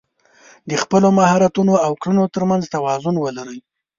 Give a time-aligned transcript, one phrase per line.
[0.69, 3.59] د خپلو مهارتونو او کړنو تر منځ توازن ولرئ.